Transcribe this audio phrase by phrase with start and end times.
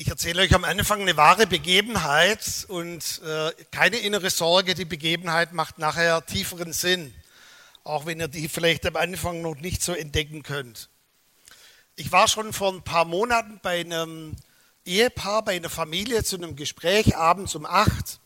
[0.00, 5.52] Ich erzähle euch am Anfang eine wahre Begebenheit und äh, keine innere Sorge, die Begebenheit
[5.52, 7.14] macht nachher tieferen Sinn,
[7.84, 10.88] auch wenn ihr die vielleicht am Anfang noch nicht so entdecken könnt.
[11.96, 14.36] Ich war schon vor ein paar Monaten bei einem
[14.86, 18.20] Ehepaar, bei einer Familie zu einem Gespräch abends um acht.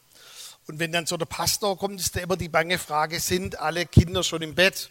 [0.69, 3.85] Und wenn dann so der Pastor kommt, ist da immer die bange Frage, sind alle
[3.85, 4.91] Kinder schon im Bett?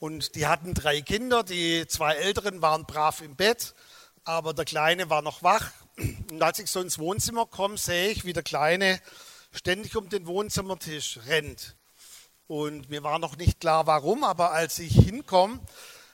[0.00, 3.76] Und die hatten drei Kinder, die zwei Älteren waren brav im Bett,
[4.24, 8.24] aber der Kleine war noch wach und als ich so ins Wohnzimmer komme, sehe ich,
[8.24, 9.00] wie der Kleine
[9.52, 11.76] ständig um den Wohnzimmertisch rennt.
[12.46, 15.60] Und mir war noch nicht klar, warum, aber als ich hinkomme,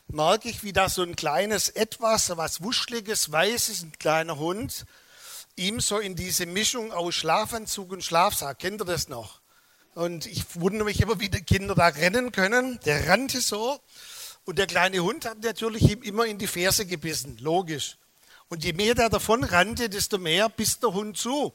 [0.09, 4.85] merke ich, wie da so ein kleines Etwas, was Wuschliges, Weißes, ein kleiner Hund,
[5.57, 9.41] ihm so in diese Mischung aus Schlafanzug und Schlafsack, kennt ihr das noch?
[9.95, 12.79] Und ich wundere mich immer, wie die Kinder da rennen können.
[12.85, 13.81] Der rannte so.
[14.45, 17.97] Und der kleine Hund hat natürlich ihm immer in die Ferse gebissen, logisch.
[18.49, 21.53] Und je mehr der davon rannte, desto mehr biss der Hund zu.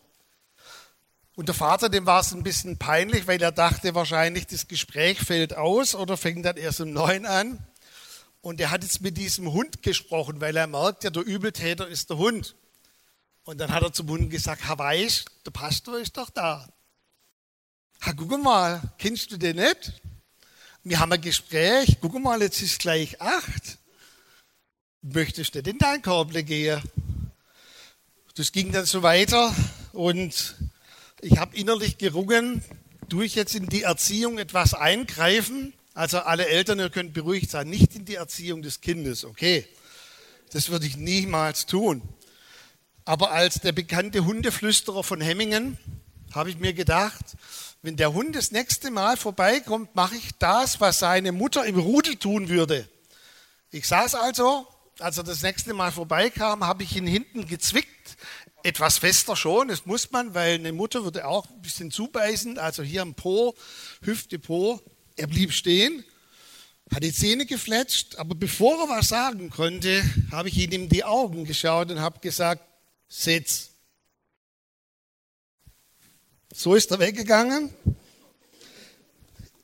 [1.35, 5.19] Und der Vater, dem war es ein bisschen peinlich, weil er dachte wahrscheinlich, das Gespräch
[5.19, 7.65] fällt aus oder fängt dann erst um neun an.
[8.41, 12.11] Und er hat jetzt mit diesem Hund gesprochen, weil er merkt, ja, der Übeltäter ist
[12.11, 12.55] der Hund.
[13.45, 16.67] Und dann hat er zum Hund gesagt, Herr Weiß, der Pastor ist doch da.
[18.01, 19.93] Ha, guck mal, kennst du den nicht?
[20.83, 23.79] Wir haben ein Gespräch, guck mal, jetzt ist gleich acht
[25.03, 26.81] möchtest nicht in dein Korble gehen.
[28.35, 29.53] Das ging dann so weiter
[29.91, 30.55] und
[31.21, 32.63] ich habe innerlich gerungen,
[33.09, 35.73] tue ich jetzt in die Erziehung etwas eingreifen?
[35.93, 39.67] Also alle Eltern, ihr könnt beruhigt sein, nicht in die Erziehung des Kindes, okay?
[40.51, 42.01] Das würde ich niemals tun.
[43.05, 45.77] Aber als der bekannte Hundeflüsterer von Hemmingen
[46.33, 47.23] habe ich mir gedacht,
[47.81, 52.15] wenn der Hund das nächste Mal vorbeikommt, mache ich das, was seine Mutter im Rudel
[52.15, 52.87] tun würde.
[53.71, 54.65] Ich saß also
[54.99, 58.17] als er das nächste Mal vorbeikam, habe ich ihn hinten gezwickt.
[58.63, 62.57] Etwas fester schon, das muss man, weil eine Mutter würde auch ein bisschen zubeißen.
[62.57, 63.55] Also hier am Po,
[64.01, 64.79] Hüfte, Po.
[65.15, 66.03] Er blieb stehen,
[66.93, 71.03] hat die Zähne gefletscht, aber bevor er was sagen konnte, habe ich ihn in die
[71.03, 72.63] Augen geschaut und habe gesagt,
[73.09, 73.71] sitz.
[76.53, 77.73] So ist er weggegangen.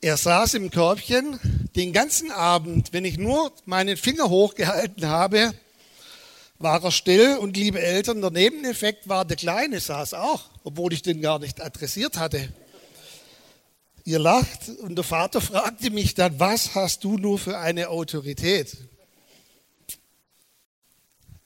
[0.02, 1.38] Er saß im Körbchen
[1.76, 5.52] den ganzen Abend, wenn ich nur meinen Finger hochgehalten habe,
[6.58, 11.02] war er still und liebe Eltern, der Nebeneffekt war, der Kleine saß auch, obwohl ich
[11.02, 12.50] den gar nicht adressiert hatte.
[14.04, 18.78] Ihr lacht und der Vater fragte mich dann, was hast du nur für eine Autorität?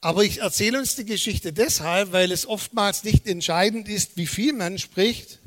[0.00, 4.53] Aber ich erzähle uns die Geschichte deshalb, weil es oftmals nicht entscheidend ist, wie viel
[4.53, 5.41] man spricht,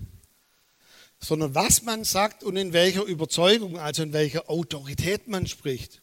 [1.27, 6.01] sondern was man sagt und in welcher Überzeugung, also in welcher Autorität man spricht.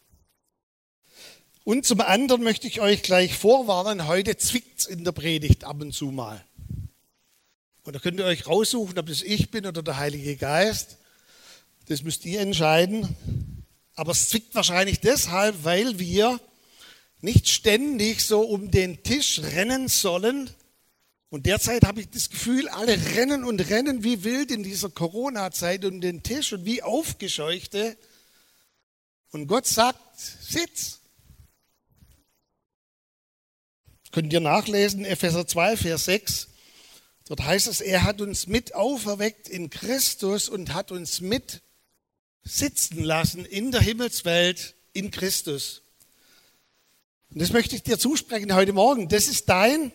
[1.64, 5.80] Und zum anderen möchte ich euch gleich vorwarnen, heute zwickt es in der Predigt ab
[5.80, 6.44] und zu mal.
[7.84, 10.98] Und da könnt ihr euch raussuchen, ob es ich bin oder der Heilige Geist.
[11.86, 13.16] Das müsst ihr entscheiden.
[13.94, 16.38] Aber es zwickt wahrscheinlich deshalb, weil wir
[17.22, 20.50] nicht ständig so um den Tisch rennen sollen,
[21.34, 25.84] und derzeit habe ich das Gefühl, alle rennen und rennen wie wild in dieser Corona-Zeit
[25.84, 27.96] um den Tisch und wie aufgescheuchte.
[29.32, 31.00] Und Gott sagt, sitz.
[34.12, 36.48] könnt ihr nachlesen, Epheser 2, Vers 6.
[37.24, 41.62] Dort heißt es, er hat uns mit auferweckt in Christus und hat uns mit
[42.44, 45.82] sitzen lassen in der Himmelswelt in Christus.
[47.30, 49.08] Und das möchte ich dir zusprechen heute Morgen.
[49.08, 49.90] Das ist dein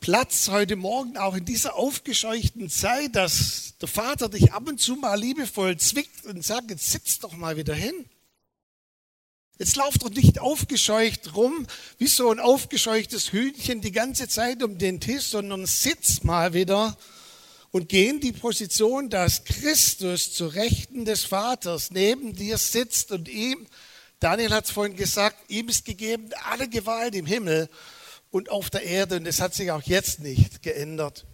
[0.00, 4.96] Platz heute Morgen auch in dieser aufgescheuchten Zeit, dass der Vater dich ab und zu
[4.96, 8.06] mal liebevoll zwickt und sagt, jetzt sitz doch mal wieder hin.
[9.58, 11.66] Jetzt lauf doch nicht aufgescheucht rum,
[11.98, 16.96] wie so ein aufgescheuchtes Hühnchen die ganze Zeit um den Tisch, sondern sitz mal wieder
[17.70, 23.28] und geh in die Position, dass Christus zu Rechten des Vaters neben dir sitzt und
[23.28, 23.66] ihm,
[24.18, 27.68] Daniel hat es vorhin gesagt, ihm ist gegeben alle Gewalt im Himmel
[28.30, 29.16] und auf der Erde.
[29.16, 31.26] Und das hat sich auch jetzt nicht geändert.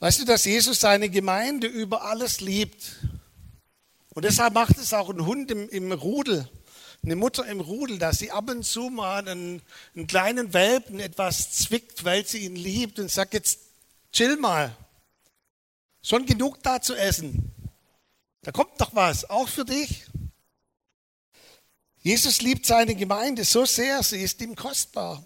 [0.00, 3.04] Weißt du, dass Jesus seine Gemeinde über alles liebt?
[4.14, 6.48] Und deshalb macht es auch ein Hund im, im Rudel,
[7.04, 9.62] eine Mutter im Rudel, dass sie ab und zu mal einen,
[9.94, 13.60] einen kleinen Welpen etwas zwickt, weil sie ihn liebt und sagt, jetzt
[14.12, 14.76] chill mal.
[16.02, 17.52] Schon genug da zu essen.
[18.42, 20.06] Da kommt doch was, auch für dich.
[22.08, 25.22] Jesus liebt seine Gemeinde so sehr, sie ist ihm kostbar.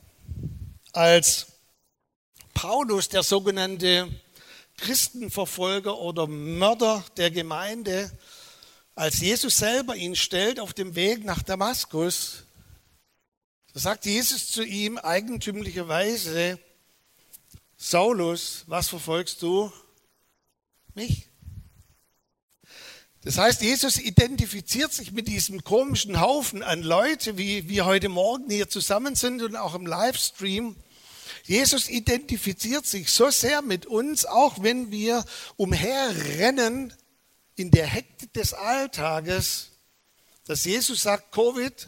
[0.93, 1.47] Als
[2.55, 4.11] Paulus, der sogenannte
[4.79, 8.11] Christenverfolger oder Mörder der Gemeinde,
[8.97, 12.43] als Jesus selber ihn stellt auf dem Weg nach Damaskus,
[13.75, 16.59] da sagt Jesus zu ihm eigentümlicherweise,
[17.77, 19.73] Saulus, was verfolgst du?
[20.95, 21.29] Mich.
[23.25, 28.51] Das heißt, Jesus identifiziert sich mit diesem komischen Haufen an Leute, wie wir heute Morgen
[28.51, 30.75] hier zusammen sind und auch im Livestream.
[31.45, 35.25] Jesus identifiziert sich so sehr mit uns, auch wenn wir
[35.57, 36.93] umherrennen
[37.55, 39.71] in der Hektik des Alltages,
[40.47, 41.87] dass Jesus sagt, Covid,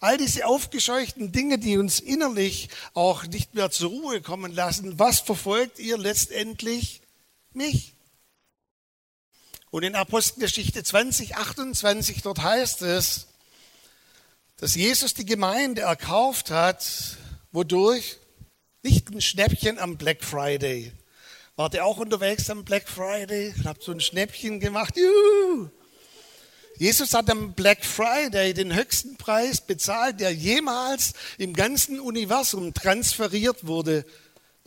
[0.00, 5.20] all diese aufgescheuchten Dinge, die uns innerlich auch nicht mehr zur Ruhe kommen lassen, was
[5.20, 7.00] verfolgt ihr letztendlich?
[7.54, 7.97] Mich.
[9.70, 13.26] Und in Apostelgeschichte 20, 28, dort heißt es,
[14.56, 16.84] dass Jesus die Gemeinde erkauft hat,
[17.52, 18.16] wodurch
[18.82, 20.92] nicht ein Schnäppchen am Black Friday.
[21.56, 23.54] Wart ihr auch unterwegs am Black Friday?
[23.64, 24.96] Habt so ein Schnäppchen gemacht?
[24.96, 25.68] Juhu!
[26.78, 33.66] Jesus hat am Black Friday den höchsten Preis bezahlt, der jemals im ganzen Universum transferiert
[33.66, 34.06] wurde.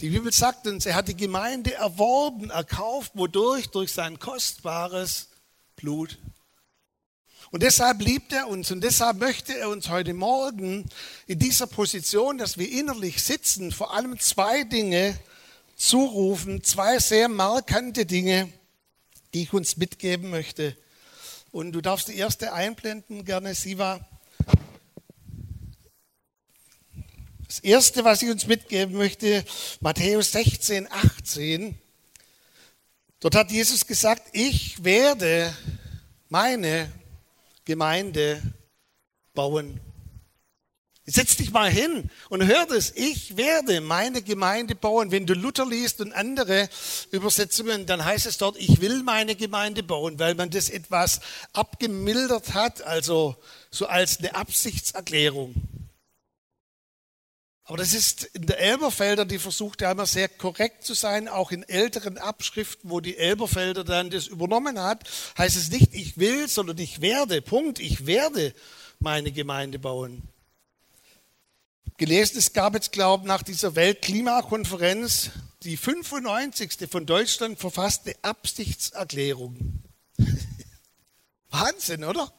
[0.01, 3.69] Die Bibel sagt uns, er hat die Gemeinde erworben, erkauft, wodurch?
[3.69, 5.27] Durch sein kostbares
[5.75, 6.17] Blut.
[7.51, 10.89] Und deshalb liebt er uns und deshalb möchte er uns heute Morgen
[11.27, 15.19] in dieser Position, dass wir innerlich sitzen, vor allem zwei Dinge
[15.75, 18.51] zurufen, zwei sehr markante Dinge,
[19.35, 20.75] die ich uns mitgeben möchte.
[21.51, 23.99] Und du darfst die erste einblenden, gerne Siva.
[27.51, 29.43] Das erste, was ich uns mitgeben möchte,
[29.81, 31.77] Matthäus 16, 18.
[33.19, 35.53] Dort hat Jesus gesagt, ich werde
[36.29, 36.89] meine
[37.65, 38.41] Gemeinde
[39.33, 39.81] bauen.
[41.05, 42.93] Setz dich mal hin und hör das.
[42.95, 45.11] Ich werde meine Gemeinde bauen.
[45.11, 46.69] Wenn du Luther liest und andere
[47.11, 51.19] Übersetzungen, dann heißt es dort, ich will meine Gemeinde bauen, weil man das etwas
[51.51, 53.35] abgemildert hat, also
[53.71, 55.80] so als eine Absichtserklärung.
[57.71, 61.53] Aber das ist in der Elberfelder, die versucht ja immer sehr korrekt zu sein, auch
[61.53, 66.49] in älteren Abschriften, wo die Elberfelder dann das übernommen hat, heißt es nicht, ich will,
[66.49, 67.41] sondern ich werde.
[67.41, 67.79] Punkt.
[67.79, 68.53] Ich werde
[68.99, 70.23] meine Gemeinde bauen.
[71.95, 75.29] Gelesen, es gab jetzt, glaube ich, nach dieser Weltklimakonferenz
[75.63, 76.89] die 95.
[76.91, 79.81] von Deutschland verfasste Absichtserklärung.
[81.49, 82.33] Wahnsinn, oder?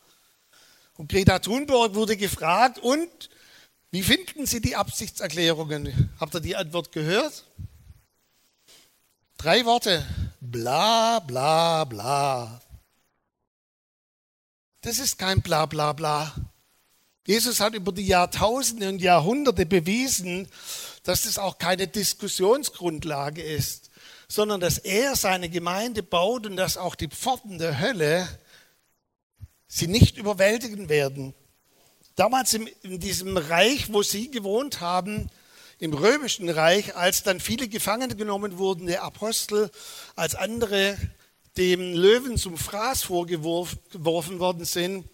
[0.98, 3.30] Und Greta Thunberg wurde gefragt, und
[3.92, 6.10] wie finden Sie die Absichtserklärungen?
[6.18, 7.44] Habt ihr die Antwort gehört?
[9.36, 10.02] Drei Worte.
[10.40, 12.62] Bla, bla, bla.
[14.80, 16.34] Das ist kein bla, bla, bla.
[17.26, 20.48] Jesus hat über die Jahrtausende und Jahrhunderte bewiesen,
[21.04, 23.90] dass das auch keine Diskussionsgrundlage ist,
[24.26, 28.26] sondern dass er seine Gemeinde baut und dass auch die Pforten der Hölle
[29.68, 31.34] sie nicht überwältigen werden.
[32.16, 35.30] Damals in, diesem Reich, wo sie gewohnt haben,
[35.78, 39.70] im römischen Reich, als dann viele Gefangene genommen wurden, der Apostel,
[40.14, 40.96] als andere
[41.56, 45.04] dem Löwen zum Fraß vorgeworfen worden sind,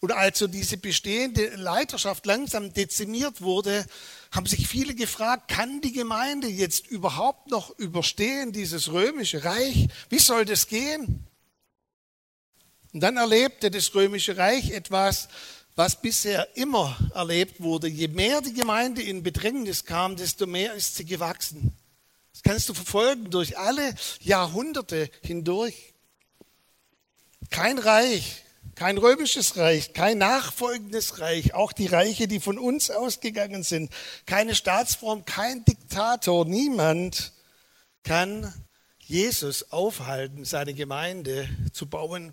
[0.00, 3.86] und als so diese bestehende Leiterschaft langsam dezimiert wurde,
[4.30, 9.88] haben sich viele gefragt, kann die Gemeinde jetzt überhaupt noch überstehen, dieses römische Reich?
[10.10, 11.26] Wie soll das gehen?
[12.92, 15.28] Und dann erlebte das römische Reich etwas,
[15.76, 17.86] was bisher immer erlebt wurde.
[17.86, 21.76] Je mehr die Gemeinde in Bedrängnis kam, desto mehr ist sie gewachsen.
[22.32, 25.94] Das kannst du verfolgen durch alle Jahrhunderte hindurch.
[27.50, 28.42] Kein Reich,
[28.74, 33.92] kein römisches Reich, kein nachfolgendes Reich, auch die Reiche, die von uns ausgegangen sind,
[34.24, 37.32] keine Staatsform, kein Diktator, niemand
[38.02, 38.52] kann
[38.98, 42.32] Jesus aufhalten, seine Gemeinde zu bauen.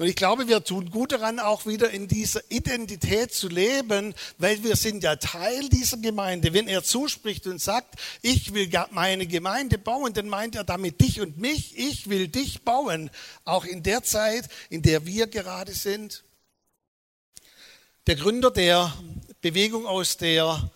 [0.00, 4.64] Und ich glaube, wir tun gut daran, auch wieder in dieser Identität zu leben, weil
[4.64, 6.54] wir sind ja Teil dieser Gemeinde.
[6.54, 11.20] Wenn er zuspricht und sagt, ich will meine Gemeinde bauen, dann meint er damit dich
[11.20, 11.76] und mich.
[11.76, 13.10] Ich will dich bauen,
[13.44, 16.24] auch in der Zeit, in der wir gerade sind.
[18.06, 18.94] Der Gründer der
[19.42, 20.70] Bewegung, aus der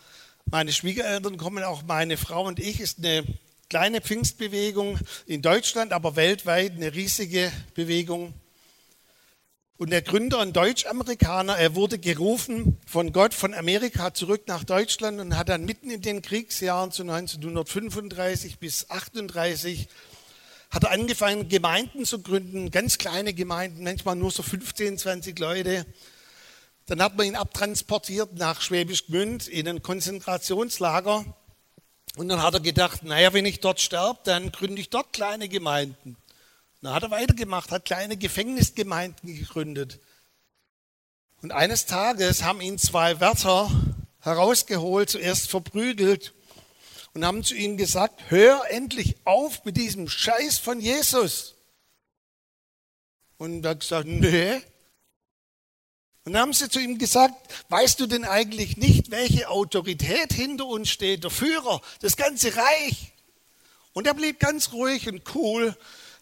[0.44, 3.24] meine Schwiegereltern kommen, auch meine Frau und ich, ist eine
[3.70, 8.34] kleine Pfingstbewegung in Deutschland, aber weltweit eine riesige Bewegung.
[9.76, 15.18] Und der Gründer, ein Deutsch-Amerikaner, er wurde gerufen von Gott von Amerika zurück nach Deutschland
[15.18, 19.88] und hat dann mitten in den Kriegsjahren zu 1935 bis 1938
[20.70, 25.86] hat er angefangen, Gemeinden zu gründen, ganz kleine Gemeinden, manchmal nur so 15, 20 Leute.
[26.86, 31.24] Dann hat man ihn abtransportiert nach Schwäbisch Gmünd in ein Konzentrationslager.
[32.16, 35.48] Und dann hat er gedacht, naja, wenn ich dort sterbe, dann gründe ich dort kleine
[35.48, 36.16] Gemeinden.
[36.84, 40.00] Dann hat er weitergemacht, hat kleine Gefängnisgemeinden gegründet.
[41.40, 43.70] Und eines Tages haben ihn zwei Wärter
[44.20, 46.34] herausgeholt, zuerst verprügelt
[47.14, 51.54] und haben zu ihm gesagt, hör endlich auf mit diesem Scheiß von Jesus.
[53.38, 54.56] Und er hat gesagt, nee.
[56.24, 57.34] Und dann haben sie zu ihm gesagt,
[57.70, 63.14] weißt du denn eigentlich nicht, welche Autorität hinter uns steht, der Führer, das ganze Reich?
[63.94, 65.74] Und er blieb ganz ruhig und cool,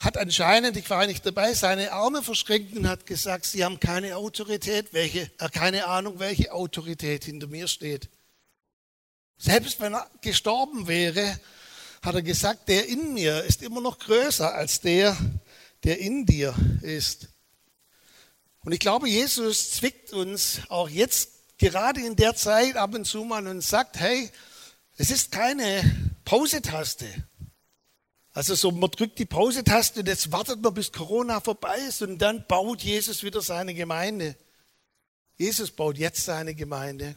[0.02, 4.16] hat anscheinend, ich war nicht dabei, seine Arme verschränkt und hat gesagt, sie haben keine
[4.16, 8.08] Autorität, welche, äh, keine Ahnung, welche Autorität hinter mir steht.
[9.38, 11.38] Selbst wenn er gestorben wäre,
[12.02, 15.16] hat er gesagt, der in mir ist immer noch größer als der,
[15.84, 17.28] der in dir ist.
[18.64, 23.22] Und ich glaube, Jesus zwickt uns auch jetzt gerade in der Zeit ab und zu
[23.24, 24.30] mal und sagt, hey,
[24.96, 27.06] es ist keine Pause-Taste.
[28.34, 32.18] Also so, man drückt die Pause-Taste und jetzt wartet man, bis Corona vorbei ist und
[32.18, 34.36] dann baut Jesus wieder seine Gemeinde.
[35.36, 37.14] Jesus baut jetzt seine Gemeinde.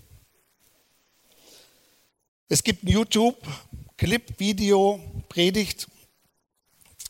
[2.50, 5.88] Es gibt ein YouTube-Clip, Video, Predigt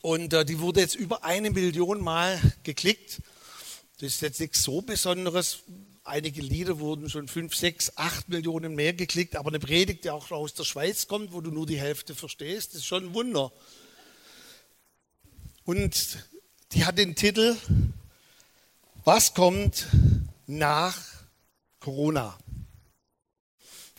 [0.01, 3.21] und äh, die wurde jetzt über eine Million Mal geklickt.
[3.99, 5.59] Das ist jetzt nichts so Besonderes.
[6.03, 10.29] Einige Lieder wurden schon fünf, sechs, acht Millionen mehr geklickt, aber eine Predigt, die auch
[10.29, 13.51] aus der Schweiz kommt, wo du nur die Hälfte verstehst, ist schon ein Wunder.
[15.65, 16.25] Und
[16.71, 17.57] die hat den Titel
[19.03, 19.87] Was kommt
[20.47, 20.97] nach
[21.79, 22.37] Corona?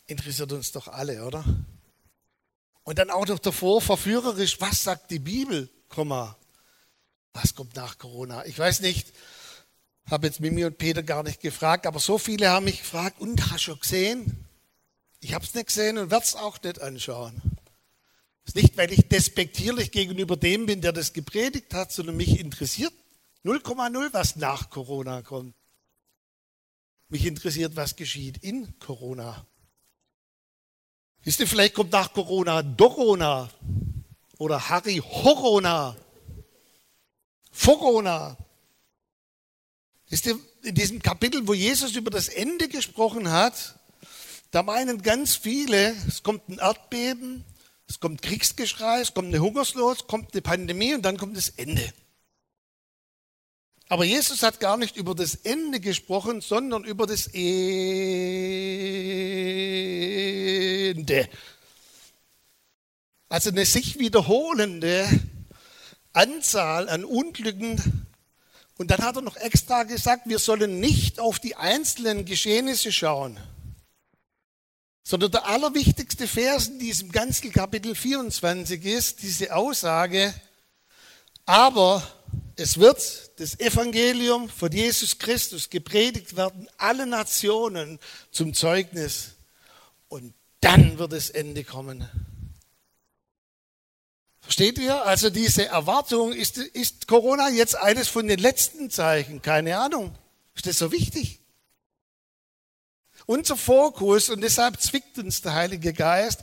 [0.06, 1.44] interessiert uns doch alle, oder?
[2.84, 6.36] Und dann auch noch davor verführerisch, was sagt die Bibel, Komma,
[7.32, 8.44] was kommt nach Corona?
[8.46, 9.12] Ich weiß nicht,
[10.08, 13.50] habe jetzt Mimi und Peter gar nicht gefragt, aber so viele haben mich gefragt, und
[13.50, 14.44] hast du gesehen?
[15.20, 17.42] Ich habe es nicht gesehen und werde es auch nicht anschauen.
[18.46, 22.38] Das ist nicht, weil ich despektierlich gegenüber dem bin, der das gepredigt hat, sondern mich
[22.38, 22.92] interessiert
[23.44, 25.54] 0,0, was nach Corona kommt.
[27.08, 29.44] Mich interessiert, was geschieht in Corona.
[31.24, 33.50] Wisst ihr, vielleicht kommt nach Corona Dorona
[34.38, 35.96] oder Harry Horona,
[37.50, 38.36] Forona.
[40.08, 43.76] Wisst ihr, in diesem Kapitel, wo Jesus über das Ende gesprochen hat,
[44.52, 47.44] da meinen ganz viele, es kommt ein Erdbeben,
[47.88, 51.50] es kommt Kriegsgeschrei, es kommt eine Hungersnot, es kommt eine Pandemie und dann kommt das
[51.50, 51.92] Ende.
[53.88, 57.44] Aber Jesus hat gar nicht über das Ende gesprochen, sondern über das Ende.
[63.28, 65.08] Also eine sich wiederholende
[66.12, 68.06] Anzahl an Unglücken.
[68.78, 73.38] Und dann hat er noch extra gesagt, wir sollen nicht auf die einzelnen Geschehnisse schauen,
[75.08, 80.34] sondern der allerwichtigste Vers in diesem ganzen Kapitel 24 ist diese Aussage,
[81.44, 82.02] aber
[82.56, 88.00] es wird das Evangelium von Jesus Christus gepredigt werden, alle Nationen
[88.32, 89.36] zum Zeugnis.
[90.08, 92.10] Und dann wird das Ende kommen.
[94.40, 95.06] Versteht ihr?
[95.06, 99.40] Also diese Erwartung, ist, ist Corona jetzt eines von den letzten Zeichen?
[99.40, 100.18] Keine Ahnung.
[100.56, 101.45] Ist das so wichtig?
[103.26, 106.42] Unser Fokus, und deshalb zwickt uns der Heilige Geist,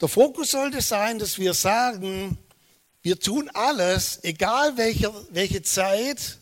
[0.00, 2.38] der Fokus sollte sein, dass wir sagen,
[3.02, 6.38] wir tun alles, egal welche, welche Zeit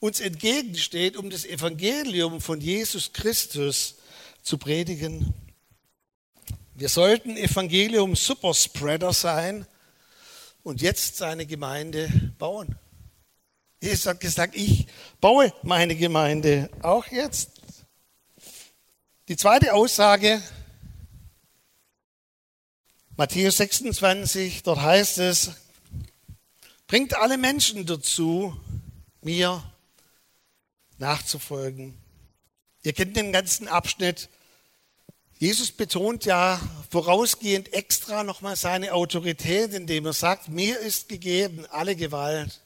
[0.00, 3.96] uns entgegensteht, um das Evangelium von Jesus Christus
[4.42, 5.34] zu predigen.
[6.74, 9.66] Wir sollten Evangelium Superspreader sein
[10.62, 12.76] und jetzt seine Gemeinde bauen.
[13.80, 14.86] Jesus hat gesagt, ich
[15.20, 17.59] baue meine Gemeinde auch jetzt.
[19.30, 20.42] Die zweite Aussage,
[23.16, 25.52] Matthäus 26, dort heißt es,
[26.88, 28.60] Bringt alle Menschen dazu,
[29.22, 29.62] mir
[30.98, 31.96] nachzufolgen.
[32.82, 34.28] Ihr kennt den ganzen Abschnitt.
[35.38, 36.60] Jesus betont ja
[36.90, 42.62] vorausgehend extra nochmal seine Autorität, indem er sagt, mir ist gegeben alle Gewalt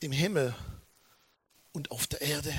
[0.00, 0.54] im Himmel
[1.72, 2.54] und auf der Erde.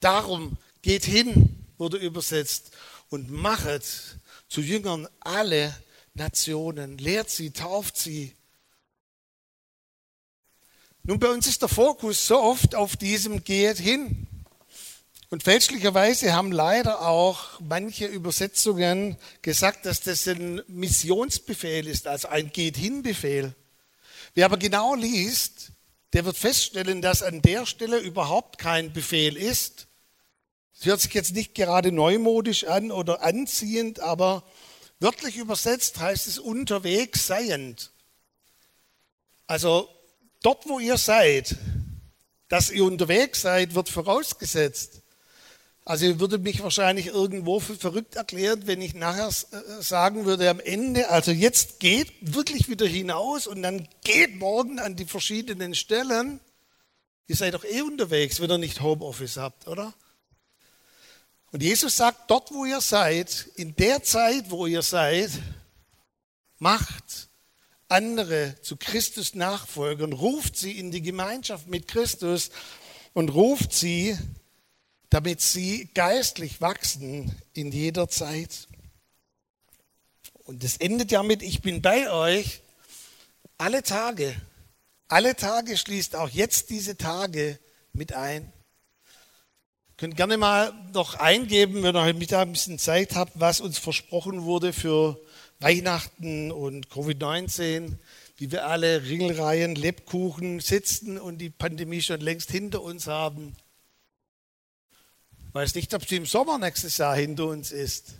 [0.00, 2.70] Darum geht hin, wurde übersetzt,
[3.08, 3.84] und machet
[4.48, 5.74] zu Jüngern alle
[6.14, 8.34] Nationen, lehrt sie, tauft sie
[11.02, 14.26] nun, bei uns ist der Fokus so oft auf diesem Geht hin.
[15.30, 22.52] Und fälschlicherweise haben leider auch manche Übersetzungen gesagt, dass das ein Missionsbefehl ist, also ein
[22.52, 23.54] Geht hin Befehl.
[24.34, 25.72] Wer aber genau liest,
[26.12, 29.86] der wird feststellen, dass an der Stelle überhaupt kein Befehl ist.
[30.80, 34.42] Es hört sich jetzt nicht gerade neumodisch an oder anziehend, aber
[34.98, 37.92] wörtlich übersetzt heißt es unterwegs seiend.
[39.46, 39.88] Also
[40.42, 41.56] Dort, wo ihr seid,
[42.48, 45.02] dass ihr unterwegs seid, wird vorausgesetzt,
[45.84, 50.48] Also ihr würdet mich wahrscheinlich irgendwo für verrückt erklären, wenn ich nachher äh, sagen würde
[50.48, 55.74] am Ende, also jetzt geht wirklich wieder hinaus und dann geht morgen an die verschiedenen
[55.74, 56.40] Stellen.
[57.26, 59.92] Ihr seid doch eh unterwegs, wenn ihr nicht Homeoffice habt, oder?
[61.52, 65.30] Und Jesus sagt, dort wo ihr seid, in der Zeit, wo ihr seid,
[66.58, 67.28] macht
[67.88, 72.50] andere zu Christus Nachfolgern, ruft sie in die Gemeinschaft mit Christus
[73.14, 74.16] und ruft sie
[75.10, 78.68] damit sie geistlich wachsen in jeder Zeit.
[80.44, 82.62] Und es endet ja mit, ich bin bei euch
[83.58, 84.34] alle Tage.
[85.08, 87.58] Alle Tage schließt auch jetzt diese Tage
[87.92, 88.52] mit ein.
[90.00, 93.60] Ihr könnt gerne mal noch eingeben, wenn ihr heute Mittag ein bisschen Zeit habt, was
[93.60, 95.20] uns versprochen wurde für
[95.58, 97.96] Weihnachten und Covid-19,
[98.38, 103.54] wie wir alle Ringelreihen, Lebkuchen sitzen und die Pandemie schon längst hinter uns haben.
[105.48, 108.14] Ich weiß nicht, ob sie im Sommer nächstes Jahr hinter uns ist.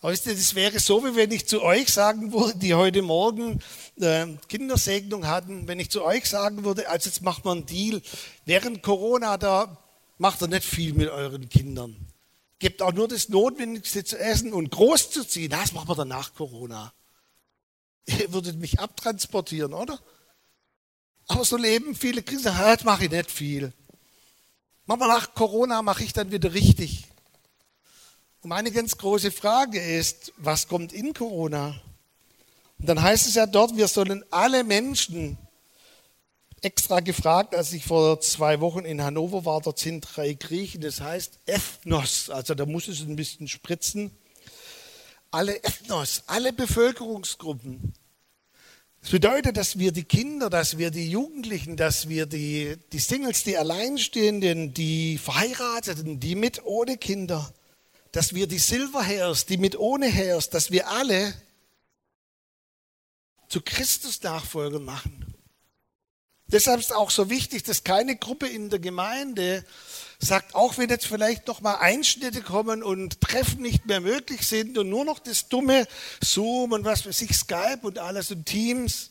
[0.00, 3.62] Aber das wäre so, wie wenn ich zu euch sagen würde, die heute Morgen
[3.98, 8.02] äh, Kindersegnung hatten, wenn ich zu euch sagen würde, also jetzt macht man einen Deal,
[8.44, 9.82] während Corona, da
[10.18, 11.96] macht ihr nicht viel mit euren Kindern.
[12.58, 15.50] Gebt auch nur das Notwendigste zu essen und groß zu ziehen.
[15.50, 16.92] Das machen wir dann nach Corona.
[18.06, 19.98] Ihr würdet mich abtransportieren, oder?
[21.28, 23.72] Aber so leben viele Kinder, das mache ich nicht viel.
[24.86, 27.04] Mama, nach Corona mache ich dann wieder richtig.
[28.40, 31.80] Und meine ganz große Frage ist, was kommt in Corona?
[32.78, 35.36] Und dann heißt es ja dort, wir sollen alle Menschen,
[36.62, 41.00] extra gefragt, als ich vor zwei Wochen in Hannover war, dort sind drei Griechen, das
[41.00, 44.10] heißt Ethnos, also da muss es ein bisschen spritzen.
[45.30, 47.94] Alle Ethnos, alle Bevölkerungsgruppen,
[49.06, 53.44] das bedeutet, dass wir die Kinder, dass wir die Jugendlichen, dass wir die, die Singles,
[53.44, 57.54] die Alleinstehenden, die Verheirateten, die mit ohne Kinder,
[58.10, 61.34] dass wir die Silverhairs, die mit ohne Hairs, dass wir alle
[63.48, 65.25] zu Christus Nachfolger machen.
[66.48, 69.64] Deshalb ist auch so wichtig, dass keine Gruppe in der Gemeinde
[70.18, 74.78] sagt, auch wenn jetzt vielleicht noch mal Einschnitte kommen und Treffen nicht mehr möglich sind
[74.78, 75.86] und nur noch das dumme
[76.22, 79.10] Zoom und was weiß ich, Skype und alles und Teams,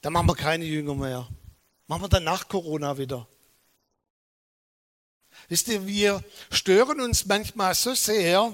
[0.00, 1.28] dann machen wir keine Jünger mehr.
[1.88, 3.26] Machen wir dann nach Corona wieder.
[5.48, 8.52] Wisst ihr, wir stören uns manchmal so sehr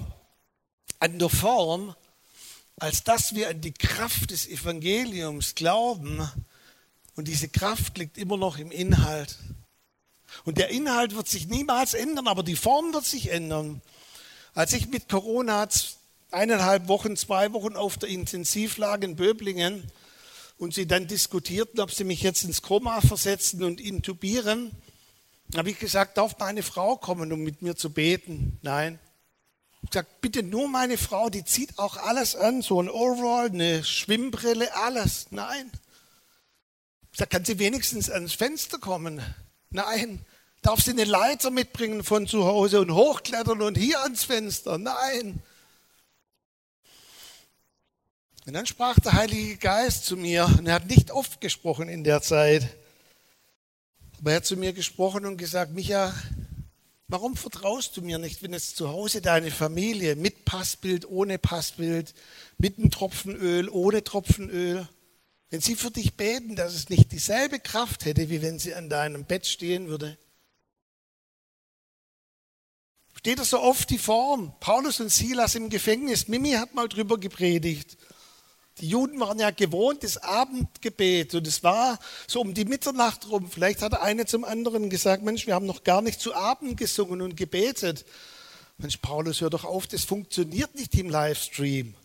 [0.99, 1.95] an der Form,
[2.77, 6.29] als dass wir an die Kraft des Evangeliums glauben.
[7.15, 9.37] Und diese Kraft liegt immer noch im Inhalt.
[10.43, 13.81] Und der Inhalt wird sich niemals ändern, aber die Form wird sich ändern.
[14.53, 15.67] Als ich mit Corona
[16.31, 19.89] eineinhalb Wochen, zwei Wochen auf der Intensivlage in Böblingen
[20.57, 24.71] und sie dann diskutierten, ob sie mich jetzt ins Koma versetzen und intubieren,
[25.55, 28.59] habe ich gesagt, darf meine Frau kommen, um mit mir zu beten?
[28.61, 28.99] Nein.
[29.73, 33.47] Ich habe gesagt, bitte nur meine Frau, die zieht auch alles an, so ein Overall,
[33.47, 35.27] eine Schwimmbrille, alles.
[35.29, 35.71] Nein.
[37.15, 39.21] Sage, kann sie wenigstens ans Fenster kommen?
[39.69, 40.19] Nein.
[40.61, 44.77] Darf sie eine Leiter mitbringen von zu Hause und hochklettern und hier ans Fenster?
[44.77, 45.41] Nein.
[48.45, 52.03] Und dann sprach der Heilige Geist zu mir, und er hat nicht oft gesprochen in
[52.03, 52.67] der Zeit,
[54.19, 56.13] aber er hat zu mir gesprochen und gesagt, Micha,
[57.07, 62.13] warum vertraust du mir nicht, wenn es zu Hause deine Familie mit Passbild, ohne Passbild,
[62.57, 64.87] mit einem Tropfenöl, ohne Tropfenöl,
[65.49, 68.89] wenn sie für dich beten, dass es nicht dieselbe Kraft hätte, wie wenn sie an
[68.89, 70.17] deinem Bett stehen würde.
[73.17, 74.53] Steht da so oft die Form.
[74.59, 76.27] Paulus und Silas im Gefängnis.
[76.27, 77.97] Mimi hat mal drüber gepredigt.
[78.79, 81.33] Die Juden waren ja gewohnt, das Abendgebet.
[81.33, 83.49] Und es war so um die Mitternacht rum.
[83.49, 86.77] Vielleicht hat der eine zum anderen gesagt, Mensch, wir haben noch gar nicht zu Abend
[86.77, 88.05] gesungen und gebetet.
[88.77, 91.95] Mensch, Paulus, hör doch auf, das funktioniert nicht im Livestream.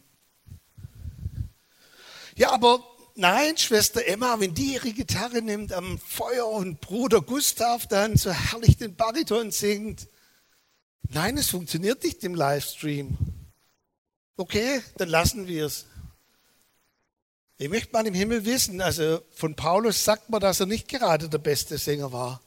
[2.36, 2.82] Ja, aber
[3.20, 8.32] nein, Schwester Emma, wenn die ihre Gitarre nimmt am Feuer und Bruder Gustav dann so
[8.32, 10.08] herrlich den Bariton singt.
[11.10, 13.16] Nein, es funktioniert nicht im Livestream.
[14.36, 15.86] Okay, dann lassen wir es.
[17.58, 21.28] Ich möchte mal im Himmel wissen, also von Paulus sagt man, dass er nicht gerade
[21.28, 22.40] der beste Sänger war.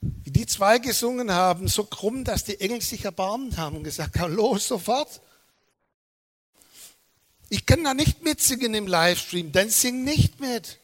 [0.00, 4.18] Wie die zwei gesungen haben, so krumm, dass die Engel sich erbarmt haben und gesagt
[4.18, 5.20] haben, los sofort.
[7.50, 10.78] Ich kann da nicht mitsingen im Livestream, dann sing nicht mit.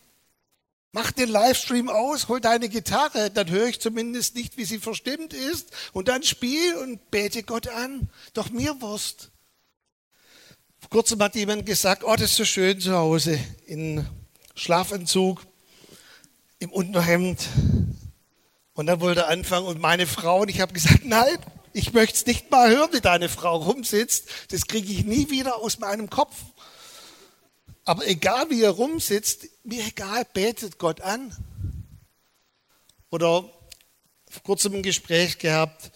[0.91, 5.33] Mach den Livestream aus, hol deine Gitarre, dann höre ich zumindest nicht, wie sie verstimmt
[5.33, 5.71] ist.
[5.93, 8.09] Und dann spiel und bete Gott an.
[8.35, 9.31] Doch mir Wurst.
[10.81, 14.07] Vor kurzem hat jemand gesagt, oh, das ist so schön zu Hause, in
[14.57, 15.47] Schlafanzug,
[16.59, 17.47] im Unterhemd.
[18.75, 21.39] Und dann wollte er anfangen und meine Frau, und ich habe gesagt, nein,
[21.73, 24.29] ich möchte es nicht mal hören, wie deine Frau rumsitzt.
[24.51, 26.35] Das kriege ich nie wieder aus meinem Kopf.
[27.87, 31.35] Aber egal wie er rumsitzt, mir egal, betet Gott an.
[33.11, 33.49] Oder
[34.29, 35.93] vor kurzem ein Gespräch gehabt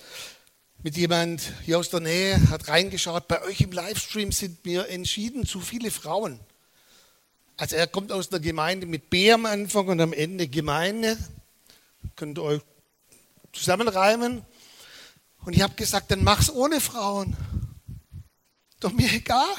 [0.84, 5.44] mit jemand hier aus der Nähe, hat reingeschaut, bei euch im Livestream sind mir entschieden
[5.44, 6.38] zu viele Frauen.
[7.56, 11.18] Also er kommt aus der Gemeinde mit B am Anfang und am Ende Gemeinde.
[12.14, 12.62] Könnt ihr euch
[13.52, 14.42] zusammenreimen.
[15.44, 17.36] Und ich habe gesagt, dann mach's ohne Frauen.
[18.78, 19.54] Doch mir egal.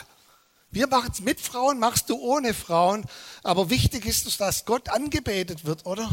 [0.72, 3.06] Wir machen es mit Frauen, machst du ohne Frauen.
[3.44, 6.10] Aber wichtig ist, dass Gott angebetet wird, oder?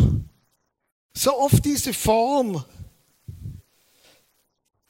[1.15, 2.65] So oft diese Form.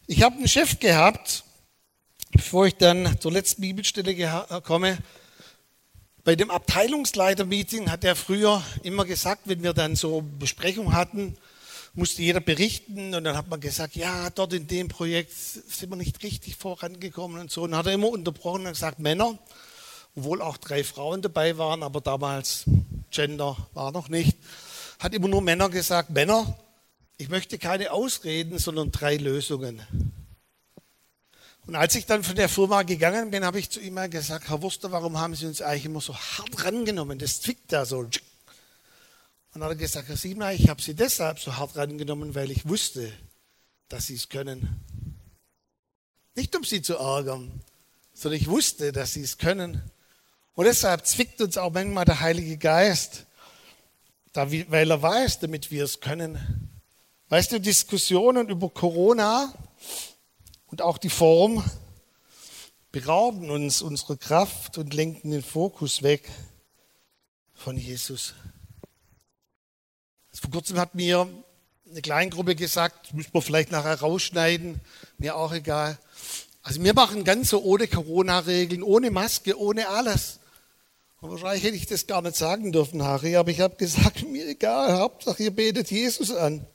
[0.07, 1.45] Ich habe einen Chef gehabt,
[2.33, 4.97] bevor ich dann zur letzten Bibelstelle komme.
[6.25, 11.37] Bei dem Abteilungsleiter-Meeting hat er früher immer gesagt, wenn wir dann so Besprechung hatten,
[11.95, 15.97] musste jeder berichten und dann hat man gesagt, ja, dort in dem Projekt sind wir
[15.97, 17.63] nicht richtig vorangekommen und so.
[17.63, 19.39] Und dann hat er immer unterbrochen und gesagt, Männer,
[20.15, 22.65] obwohl auch drei Frauen dabei waren, aber damals
[23.11, 24.37] Gender war noch nicht,
[24.99, 26.59] hat immer nur Männer gesagt, Männer,
[27.17, 29.83] ich möchte keine Ausreden, sondern drei Lösungen.
[31.67, 34.49] Und als ich dann von der Firma gegangen bin, habe ich zu ihm mal gesagt,
[34.49, 37.19] Herr Wurster, warum haben Sie uns eigentlich immer so hart rangenommen?
[37.19, 38.09] Das zwickt da so.
[39.59, 42.69] Und hat er gesagt, Herr Siemler, ich habe Sie deshalb so hart rangenommen, weil ich
[42.69, 43.13] wusste,
[43.89, 44.85] dass Sie es können.
[46.37, 47.61] Nicht um Sie zu ärgern,
[48.15, 49.83] sondern ich wusste, dass Sie es können.
[50.55, 53.27] Und deshalb zwickt uns auch manchmal der Heilige Geist,
[54.33, 56.71] weil er weiß, damit wir es können.
[57.29, 59.53] Weißt du, Diskussionen über Corona
[60.69, 61.69] und auch die Form
[62.93, 66.31] berauben uns unsere Kraft und lenken den Fokus weg
[67.55, 68.35] von Jesus.
[70.41, 71.29] Vor kurzem hat mir
[71.91, 74.81] eine Kleingruppe gesagt, müssen wir vielleicht nachher rausschneiden,
[75.19, 75.99] mir auch egal.
[76.63, 80.39] Also wir machen ganz so ohne Corona-Regeln, ohne Maske, ohne alles.
[81.21, 84.47] Und wahrscheinlich hätte ich das gar nicht sagen dürfen, Harry, aber ich habe gesagt, mir
[84.47, 86.67] egal, Hauptsache ihr betet Jesus an.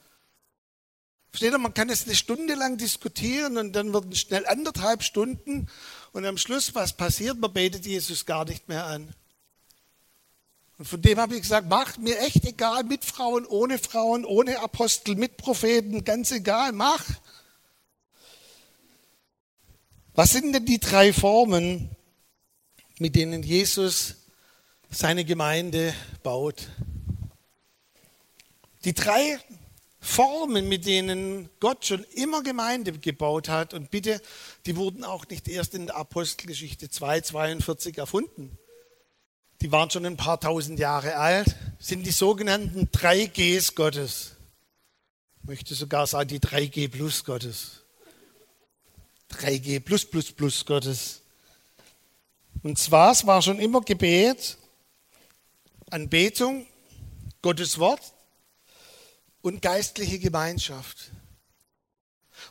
[1.30, 5.04] Versteht ihr, man kann es eine Stunde lang diskutieren und dann wird es schnell anderthalb
[5.04, 5.67] Stunden
[6.12, 7.39] und am Schluss, was passiert?
[7.39, 9.15] Man betet Jesus gar nicht mehr an.
[10.78, 14.60] Und von dem habe ich gesagt, macht mir echt egal, mit Frauen, ohne Frauen, ohne
[14.60, 17.06] Apostel, mit Propheten, ganz egal, mach.
[20.16, 21.90] Was sind denn die drei Formen,
[23.00, 24.16] mit denen Jesus
[24.90, 26.70] seine Gemeinde baut?
[28.84, 29.40] Die drei
[30.00, 33.74] Formen, mit denen Gott schon immer Gemeinde gebaut hat.
[33.74, 34.22] Und bitte,
[34.66, 38.58] die wurden auch nicht erst in der Apostelgeschichte 242 erfunden.
[39.63, 44.32] Die waren schon ein paar tausend Jahre alt, sind die sogenannten 3Gs Gottes.
[45.38, 47.80] Ich möchte sogar sagen, die 3G plus Gottes.
[49.32, 51.21] 3G plus plus plus Gottes.
[52.62, 54.58] Und zwar, es war schon immer Gebet,
[55.89, 56.67] Anbetung,
[57.41, 58.02] Gottes Wort,
[59.41, 61.10] und geistliche Gemeinschaft.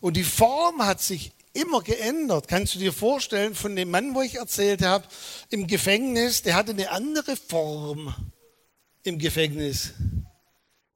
[0.01, 2.49] Und die Form hat sich immer geändert.
[2.49, 5.07] Kannst du dir vorstellen, von dem Mann, wo ich erzählt habe,
[5.51, 8.15] im Gefängnis, der hatte eine andere Form
[9.03, 9.95] im Gefängnis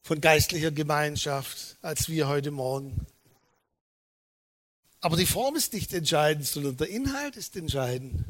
[0.03, 3.07] von geistlicher Gemeinschaft als wir heute Morgen.
[5.01, 8.25] Aber die Form ist nicht entscheidend, sondern der Inhalt ist entscheidend.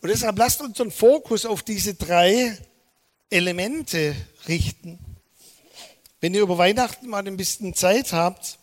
[0.00, 2.56] Und deshalb lasst uns den Fokus auf diese drei
[3.30, 4.14] Elemente
[4.46, 4.98] richten.
[6.20, 8.57] Wenn ihr über Weihnachten mal ein bisschen Zeit habt,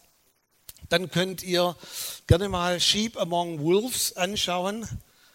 [0.89, 1.75] dann könnt ihr
[2.27, 4.87] gerne mal Sheep Among Wolves anschauen.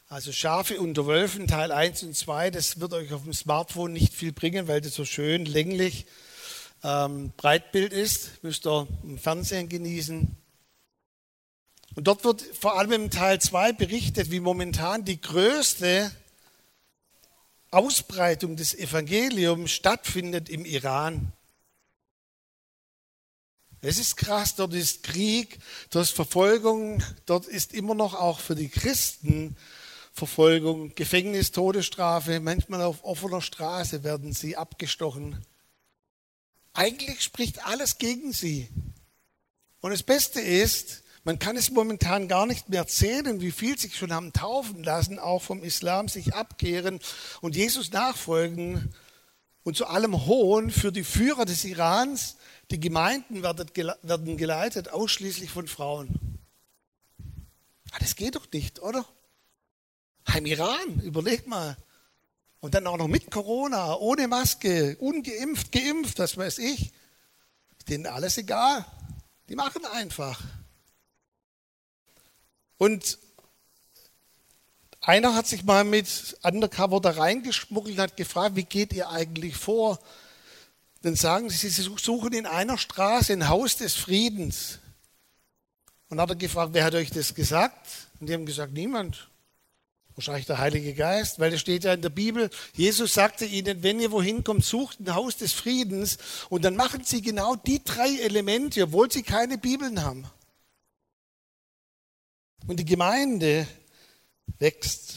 [0.08, 2.50] Also Schafe unter Wölfen, Teil 1 und 2.
[2.50, 6.06] Das wird euch auf dem Smartphone nicht viel bringen, weil das so schön länglich
[6.82, 8.42] ähm, Breitbild ist.
[8.42, 10.36] Müsst ihr im Fernsehen genießen.
[11.94, 16.10] Und dort wird vor allem im Teil 2 berichtet, wie momentan die größte
[17.70, 21.32] Ausbreitung des Evangeliums stattfindet im Iran.
[23.82, 28.54] Es ist krass, dort ist Krieg, dort ist Verfolgung, dort ist immer noch auch für
[28.54, 29.56] die Christen
[30.12, 35.42] Verfolgung, Gefängnis, Todesstrafe, manchmal auf offener Straße werden sie abgestochen.
[36.74, 38.68] Eigentlich spricht alles gegen sie.
[39.80, 43.96] Und das Beste ist, man kann es momentan gar nicht mehr zählen, wie viel sich
[43.96, 47.00] schon haben taufen lassen, auch vom Islam sich abkehren
[47.40, 48.94] und Jesus nachfolgen
[49.62, 52.36] und zu allem Hohn für die Führer des Irans
[52.70, 56.38] die Gemeinden werden geleitet ausschließlich von Frauen.
[57.92, 59.04] Ah, das geht doch nicht, oder?
[60.36, 61.76] Im Iran, überleg mal.
[62.60, 66.92] Und dann auch noch mit Corona, ohne Maske, ungeimpft, geimpft, das weiß ich.
[67.88, 68.84] denen alles egal.
[69.48, 70.40] Die machen einfach.
[72.78, 73.18] Und
[75.00, 79.56] einer hat sich mal mit Undercover da reingeschmuggelt und hat gefragt, wie geht ihr eigentlich
[79.56, 79.98] vor?
[81.02, 84.78] Dann sagen sie, sie suchen in einer Straße ein Haus des Friedens.
[86.08, 87.86] Und hat er gefragt, wer hat euch das gesagt?
[88.18, 89.28] Und die haben gesagt, niemand.
[90.16, 94.00] Wahrscheinlich der Heilige Geist, weil es steht ja in der Bibel, Jesus sagte ihnen, wenn
[94.00, 96.18] ihr wohin kommt, sucht ein Haus des Friedens
[96.50, 100.26] und dann machen sie genau die drei Elemente, obwohl sie keine Bibeln haben.
[102.66, 103.66] Und die Gemeinde
[104.58, 105.14] wächst.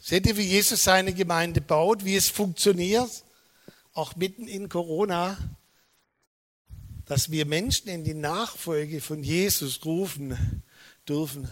[0.00, 3.10] Seht ihr, wie Jesus seine Gemeinde baut, wie es funktioniert,
[3.98, 5.36] auch mitten in Corona,
[7.04, 10.62] dass wir Menschen in die Nachfolge von Jesus rufen
[11.08, 11.48] dürfen.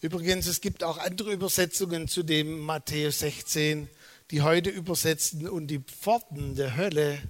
[0.00, 3.88] Übrigens, es gibt auch andere Übersetzungen zu dem Matthäus 16,
[4.30, 7.20] die heute übersetzen und die Pforten der Hölle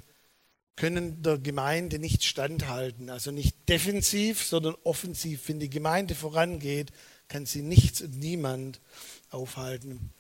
[0.76, 3.10] können der Gemeinde nicht standhalten.
[3.10, 5.48] Also nicht defensiv, sondern offensiv.
[5.48, 6.92] Wenn die Gemeinde vorangeht,
[7.26, 8.80] kann sie nichts und niemand
[9.30, 10.12] aufhalten.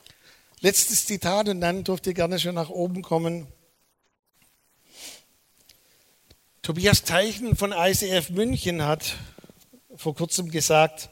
[0.60, 3.46] Letztes Zitat und dann dürft ihr gerne schon nach oben kommen.
[6.66, 9.14] Tobias Teichen von ICF München hat
[9.94, 11.10] vor kurzem gesagt,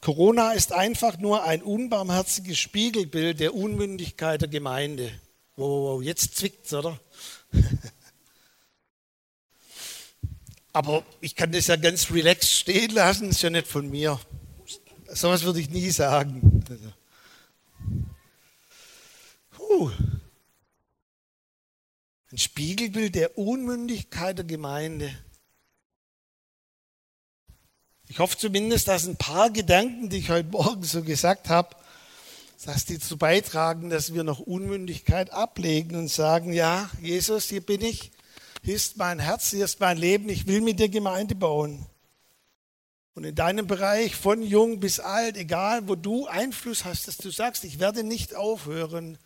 [0.00, 5.12] Corona ist einfach nur ein unbarmherziges Spiegelbild der Unmündigkeit der Gemeinde.
[5.54, 6.98] Wow, jetzt zwickt's, oder?
[10.72, 14.18] Aber ich kann das ja ganz relaxed stehen lassen, ist ja nicht von mir.
[15.06, 16.64] So was würde ich nie sagen.
[19.52, 19.92] Puh.
[22.32, 25.12] Ein Spiegelbild der Unmündigkeit der Gemeinde.
[28.06, 31.74] Ich hoffe zumindest, dass ein paar Gedanken, die ich heute Morgen so gesagt habe,
[32.64, 37.80] dass die dazu beitragen, dass wir noch Unmündigkeit ablegen und sagen, ja, Jesus, hier bin
[37.80, 38.12] ich,
[38.62, 41.84] hier ist mein Herz, hier ist mein Leben, ich will mit dir Gemeinde bauen.
[43.14, 47.30] Und in deinem Bereich von jung bis alt, egal wo du Einfluss hast, dass du
[47.30, 49.18] sagst, ich werde nicht aufhören,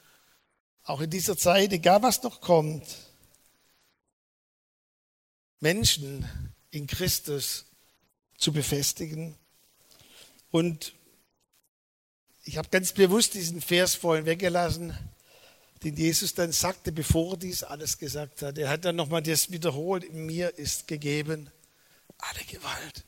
[0.84, 2.84] auch in dieser Zeit, egal was noch kommt,
[5.60, 6.28] Menschen
[6.70, 7.66] in Christus
[8.36, 9.34] zu befestigen.
[10.50, 10.92] Und
[12.44, 14.96] ich habe ganz bewusst diesen Vers vorhin weggelassen,
[15.82, 18.58] den Jesus dann sagte, bevor er dies alles gesagt hat.
[18.58, 21.50] Er hat dann nochmal das wiederholt, mir ist gegeben
[22.18, 23.04] alle Gewalt.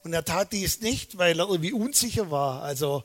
[0.00, 2.62] Und er tat dies nicht, weil er irgendwie unsicher war.
[2.62, 3.02] Also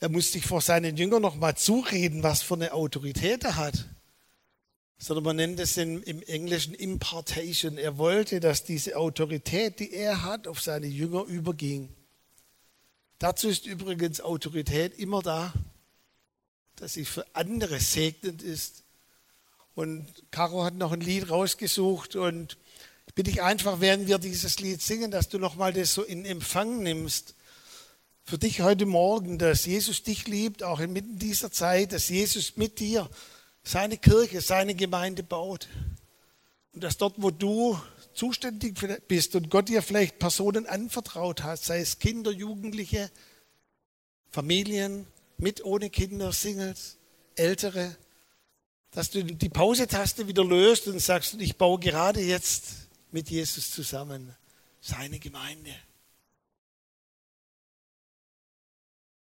[0.00, 3.86] er musste sich vor seinen Jüngern nochmal zureden, was für eine Autorität er hat
[4.98, 7.76] sondern man nennt es im Englischen Impartation.
[7.76, 11.94] Er wollte, dass diese Autorität, die er hat, auf seine Jünger überging.
[13.18, 15.52] Dazu ist übrigens Autorität immer da,
[16.76, 18.84] dass sie für andere segnend ist.
[19.74, 22.56] Und Caro hat noch ein Lied rausgesucht und
[23.06, 26.24] ich bitte dich einfach, während wir dieses Lied singen, dass du nochmal das so in
[26.24, 27.34] Empfang nimmst.
[28.28, 32.80] Für dich heute Morgen, dass Jesus dich liebt, auch inmitten dieser Zeit, dass Jesus mit
[32.80, 33.08] dir
[33.62, 35.68] seine Kirche, seine Gemeinde baut.
[36.72, 37.80] Und dass dort, wo du
[38.14, 43.12] zuständig bist und Gott dir vielleicht Personen anvertraut hat, sei es Kinder, Jugendliche,
[44.32, 45.06] Familien,
[45.38, 46.96] mit ohne Kinder, Singles,
[47.36, 47.96] Ältere,
[48.90, 54.34] dass du die Pause-Taste wieder löst und sagst, ich baue gerade jetzt mit Jesus zusammen
[54.80, 55.72] seine Gemeinde.